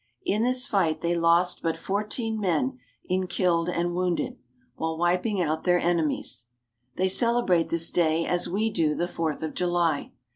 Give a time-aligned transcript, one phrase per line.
[0.25, 4.39] In this fight they lost but fourteen men in killed and wounded,
[4.75, 6.45] while wiping out their enemies.
[6.95, 10.11] They celebrate this day as we do the Fourth of July.